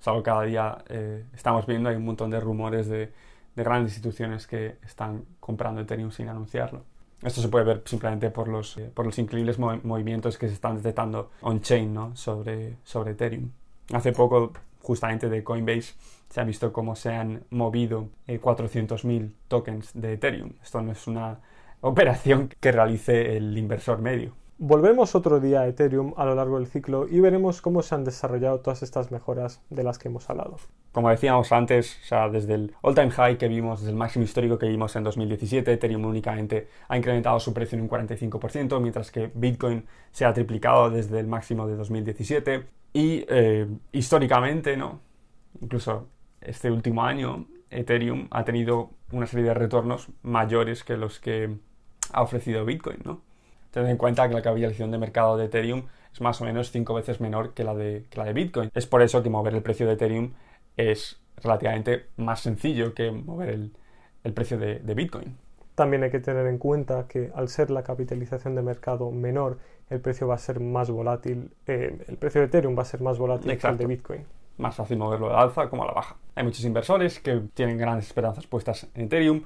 Es 0.00 0.08
algo 0.08 0.22
que 0.22 0.24
cada 0.30 0.42
día 0.42 0.78
eh, 0.88 1.24
estamos 1.34 1.66
viendo, 1.66 1.88
hay 1.88 1.96
un 1.96 2.04
montón 2.04 2.30
de 2.30 2.40
rumores 2.40 2.88
de, 2.88 3.12
de 3.56 3.62
grandes 3.64 3.92
instituciones 3.94 4.46
que 4.46 4.76
están 4.84 5.24
comprando 5.40 5.80
Ethereum 5.80 6.10
sin 6.10 6.28
anunciarlo. 6.28 6.82
Esto 7.22 7.40
se 7.40 7.48
puede 7.48 7.64
ver 7.64 7.82
simplemente 7.86 8.30
por 8.30 8.48
los, 8.48 8.76
eh, 8.76 8.90
por 8.92 9.06
los 9.06 9.18
increíbles 9.18 9.58
mov- 9.58 9.82
movimientos 9.82 10.36
que 10.36 10.48
se 10.48 10.54
están 10.54 10.76
detectando 10.76 11.30
on-chain 11.40 11.94
¿no? 11.94 12.14
sobre, 12.16 12.76
sobre 12.84 13.12
Ethereum. 13.12 13.48
Hace 13.92 14.12
poco, 14.12 14.52
justamente 14.82 15.30
de 15.30 15.42
Coinbase, 15.42 15.94
se 16.28 16.40
ha 16.40 16.44
visto 16.44 16.70
cómo 16.72 16.96
se 16.96 17.14
han 17.14 17.44
movido 17.50 18.08
eh, 18.26 18.38
400.000 18.40 19.32
tokens 19.48 19.90
de 19.94 20.14
Ethereum. 20.14 20.52
Esto 20.62 20.82
no 20.82 20.92
es 20.92 21.06
una 21.06 21.38
operación 21.86 22.48
que 22.60 22.72
realice 22.72 23.36
el 23.36 23.56
inversor 23.58 24.00
medio. 24.00 24.32
Volvemos 24.56 25.14
otro 25.14 25.38
día 25.38 25.60
a 25.60 25.66
Ethereum 25.66 26.14
a 26.16 26.24
lo 26.24 26.34
largo 26.34 26.58
del 26.58 26.66
ciclo 26.66 27.06
y 27.10 27.20
veremos 27.20 27.60
cómo 27.60 27.82
se 27.82 27.94
han 27.94 28.04
desarrollado 28.04 28.60
todas 28.60 28.82
estas 28.82 29.10
mejoras 29.10 29.60
de 29.68 29.82
las 29.82 29.98
que 29.98 30.08
hemos 30.08 30.30
hablado. 30.30 30.56
Como 30.92 31.10
decíamos 31.10 31.52
antes, 31.52 31.98
o 32.02 32.06
sea, 32.06 32.28
desde 32.30 32.54
el 32.54 32.74
all-time 32.80 33.10
high 33.10 33.36
que 33.36 33.48
vimos, 33.48 33.80
desde 33.80 33.90
el 33.90 33.98
máximo 33.98 34.24
histórico 34.24 34.58
que 34.58 34.66
vimos 34.66 34.96
en 34.96 35.04
2017, 35.04 35.72
Ethereum 35.72 36.04
únicamente 36.06 36.68
ha 36.88 36.96
incrementado 36.96 37.38
su 37.38 37.52
precio 37.52 37.76
en 37.76 37.82
un 37.82 37.90
45%, 37.90 38.80
mientras 38.80 39.10
que 39.10 39.30
Bitcoin 39.34 39.84
se 40.10 40.24
ha 40.24 40.32
triplicado 40.32 40.88
desde 40.88 41.20
el 41.20 41.26
máximo 41.26 41.66
de 41.66 41.76
2017. 41.76 42.64
Y 42.94 43.26
eh, 43.28 43.68
históricamente, 43.92 44.76
¿no? 44.76 45.00
Incluso 45.60 46.08
este 46.40 46.70
último 46.70 47.04
año, 47.04 47.46
Ethereum 47.70 48.28
ha 48.30 48.44
tenido 48.44 48.90
una 49.12 49.26
serie 49.26 49.46
de 49.46 49.54
retornos 49.54 50.08
mayores 50.22 50.84
que 50.84 50.96
los 50.96 51.18
que 51.20 51.58
ha 52.14 52.22
ofrecido 52.22 52.64
Bitcoin, 52.64 52.98
¿no? 53.04 53.20
Tened 53.70 53.90
en 53.90 53.96
cuenta 53.96 54.28
que 54.28 54.34
la 54.34 54.42
capitalización 54.42 54.90
de 54.90 54.98
mercado 54.98 55.36
de 55.36 55.46
Ethereum 55.46 55.84
es 56.12 56.20
más 56.20 56.40
o 56.40 56.44
menos 56.44 56.70
cinco 56.70 56.94
veces 56.94 57.20
menor 57.20 57.54
que 57.54 57.64
la 57.64 57.74
de, 57.74 58.06
que 58.08 58.18
la 58.18 58.24
de 58.24 58.32
Bitcoin. 58.32 58.70
Es 58.72 58.86
por 58.86 59.02
eso 59.02 59.22
que 59.22 59.30
mover 59.30 59.54
el 59.54 59.62
precio 59.62 59.86
de 59.86 59.94
Ethereum 59.94 60.32
es 60.76 61.20
relativamente 61.42 62.06
más 62.16 62.40
sencillo 62.40 62.94
que 62.94 63.10
mover 63.10 63.50
el, 63.50 63.72
el 64.22 64.32
precio 64.32 64.58
de, 64.58 64.78
de, 64.78 64.94
Bitcoin. 64.94 65.36
También 65.74 66.04
hay 66.04 66.10
que 66.10 66.20
tener 66.20 66.46
en 66.46 66.58
cuenta 66.58 67.06
que 67.08 67.32
al 67.34 67.48
ser 67.48 67.70
la 67.70 67.82
capitalización 67.82 68.54
de 68.54 68.62
mercado 68.62 69.10
menor, 69.10 69.58
el 69.90 70.00
precio 70.00 70.28
va 70.28 70.36
a 70.36 70.38
ser 70.38 70.60
más 70.60 70.88
volátil, 70.88 71.50
eh, 71.66 72.04
el 72.06 72.16
precio 72.16 72.40
de 72.40 72.46
Ethereum 72.46 72.78
va 72.78 72.82
a 72.82 72.86
ser 72.86 73.00
más 73.00 73.18
volátil 73.18 73.50
Exacto. 73.50 73.78
que 73.78 73.82
el 73.82 73.88
de 73.88 73.94
Bitcoin. 73.94 74.26
Más 74.58 74.76
fácil 74.76 74.98
moverlo 74.98 75.30
al 75.30 75.48
alza 75.48 75.68
como 75.68 75.82
a 75.82 75.86
la 75.86 75.92
baja. 75.92 76.16
Hay 76.36 76.44
muchos 76.44 76.64
inversores 76.64 77.18
que 77.18 77.42
tienen 77.54 77.76
grandes 77.76 78.06
esperanzas 78.06 78.46
puestas 78.46 78.86
en 78.94 79.06
Ethereum. 79.06 79.42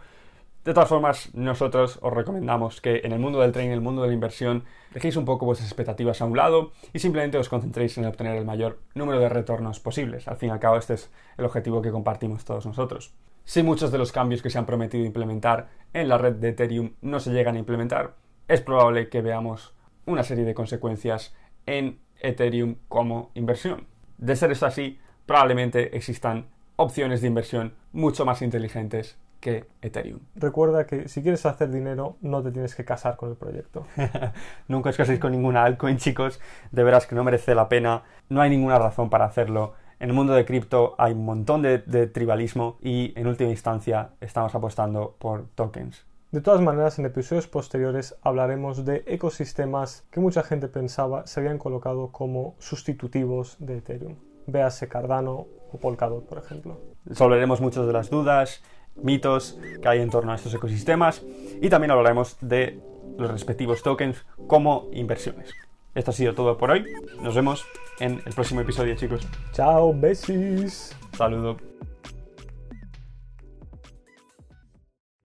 De 0.64 0.74
todas 0.74 0.88
formas, 0.88 1.34
nosotros 1.34 1.98
os 2.02 2.12
recomendamos 2.12 2.80
que 2.80 3.00
en 3.04 3.12
el 3.12 3.18
mundo 3.18 3.40
del 3.40 3.52
trading, 3.52 3.68
en 3.68 3.74
el 3.74 3.80
mundo 3.80 4.02
de 4.02 4.08
la 4.08 4.14
inversión, 4.14 4.64
dejéis 4.92 5.16
un 5.16 5.24
poco 5.24 5.46
vuestras 5.46 5.68
expectativas 5.68 6.20
a 6.20 6.26
un 6.26 6.36
lado 6.36 6.72
y 6.92 6.98
simplemente 6.98 7.38
os 7.38 7.48
concentréis 7.48 7.96
en 7.96 8.04
obtener 8.04 8.36
el 8.36 8.44
mayor 8.44 8.78
número 8.94 9.18
de 9.18 9.28
retornos 9.28 9.80
posibles. 9.80 10.28
Al 10.28 10.36
fin 10.36 10.50
y 10.50 10.52
al 10.52 10.60
cabo, 10.60 10.76
este 10.76 10.94
es 10.94 11.10
el 11.38 11.46
objetivo 11.46 11.80
que 11.80 11.90
compartimos 11.90 12.44
todos 12.44 12.66
nosotros. 12.66 13.14
Si 13.44 13.62
muchos 13.62 13.90
de 13.90 13.96
los 13.96 14.12
cambios 14.12 14.42
que 14.42 14.50
se 14.50 14.58
han 14.58 14.66
prometido 14.66 15.06
implementar 15.06 15.68
en 15.94 16.08
la 16.08 16.18
red 16.18 16.34
de 16.34 16.50
Ethereum 16.50 16.92
no 17.00 17.18
se 17.18 17.32
llegan 17.32 17.56
a 17.56 17.60
implementar, 17.60 18.16
es 18.46 18.60
probable 18.60 19.08
que 19.08 19.22
veamos 19.22 19.74
una 20.04 20.22
serie 20.22 20.44
de 20.44 20.54
consecuencias 20.54 21.34
en 21.64 21.98
Ethereum 22.20 22.76
como 22.88 23.30
inversión. 23.34 23.86
De 24.18 24.36
ser 24.36 24.50
esto 24.50 24.66
así, 24.66 24.98
probablemente 25.24 25.96
existan 25.96 26.48
opciones 26.76 27.22
de 27.22 27.28
inversión 27.28 27.74
mucho 27.92 28.26
más 28.26 28.42
inteligentes 28.42 29.16
que 29.40 29.66
Ethereum. 29.82 30.20
Recuerda 30.34 30.86
que 30.86 31.08
si 31.08 31.22
quieres 31.22 31.44
hacer 31.46 31.70
dinero 31.70 32.16
no 32.20 32.42
te 32.42 32.50
tienes 32.50 32.74
que 32.74 32.84
casar 32.84 33.16
con 33.16 33.30
el 33.30 33.36
proyecto. 33.36 33.86
Nunca 34.68 34.90
os 34.90 34.96
caséis 34.96 35.20
con 35.20 35.32
ninguna 35.32 35.64
altcoin, 35.64 35.96
chicos. 35.98 36.40
De 36.70 36.84
veras 36.84 37.06
que 37.06 37.14
no 37.14 37.24
merece 37.24 37.54
la 37.54 37.68
pena. 37.68 38.02
No 38.28 38.40
hay 38.40 38.50
ninguna 38.50 38.78
razón 38.78 39.10
para 39.10 39.24
hacerlo. 39.24 39.74
En 40.00 40.10
el 40.10 40.14
mundo 40.14 40.32
de 40.32 40.44
cripto 40.44 40.94
hay 40.98 41.12
un 41.12 41.24
montón 41.24 41.62
de, 41.62 41.78
de 41.78 42.06
tribalismo 42.06 42.78
y 42.80 43.12
en 43.16 43.26
última 43.26 43.50
instancia 43.50 44.10
estamos 44.20 44.54
apostando 44.54 45.16
por 45.18 45.48
tokens. 45.54 46.06
De 46.30 46.42
todas 46.42 46.60
maneras, 46.60 46.98
en 46.98 47.06
episodios 47.06 47.46
posteriores 47.46 48.14
hablaremos 48.20 48.84
de 48.84 49.02
ecosistemas 49.06 50.04
que 50.10 50.20
mucha 50.20 50.42
gente 50.42 50.68
pensaba 50.68 51.26
se 51.26 51.40
habían 51.40 51.56
colocado 51.56 52.12
como 52.12 52.54
sustitutivos 52.58 53.56
de 53.60 53.78
Ethereum. 53.78 54.16
Véase 54.46 54.88
Cardano 54.88 55.46
o 55.72 55.78
Polkadot, 55.78 56.26
por 56.26 56.36
ejemplo. 56.36 56.80
Resolveremos 57.06 57.62
muchas 57.62 57.86
de 57.86 57.92
las 57.94 58.10
dudas, 58.10 58.62
mitos 59.02 59.58
que 59.80 59.88
hay 59.88 60.00
en 60.00 60.10
torno 60.10 60.32
a 60.32 60.34
estos 60.34 60.54
ecosistemas 60.54 61.22
y 61.60 61.68
también 61.68 61.90
hablaremos 61.90 62.36
de 62.40 62.80
los 63.18 63.30
respectivos 63.30 63.82
tokens 63.82 64.24
como 64.46 64.88
inversiones. 64.92 65.52
Esto 65.94 66.10
ha 66.10 66.14
sido 66.14 66.34
todo 66.34 66.56
por 66.56 66.70
hoy. 66.70 66.86
Nos 67.22 67.34
vemos 67.34 67.64
en 67.98 68.22
el 68.24 68.32
próximo 68.32 68.60
episodio, 68.60 68.94
chicos. 68.94 69.26
Chao, 69.52 69.92
besis. 69.92 70.96
Saludos. 71.16 71.67